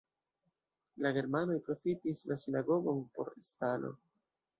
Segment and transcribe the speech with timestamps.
[1.05, 3.93] La germanoj profitis la sinagogon por stalo.